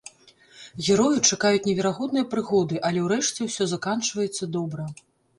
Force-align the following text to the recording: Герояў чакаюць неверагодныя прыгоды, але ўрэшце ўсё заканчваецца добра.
Герояў 0.85 1.17
чакаюць 1.33 1.67
неверагодныя 1.69 2.25
прыгоды, 2.31 2.79
але 2.89 3.03
ўрэшце 3.07 3.39
ўсё 3.49 3.67
заканчваецца 3.75 4.49
добра. 4.57 4.87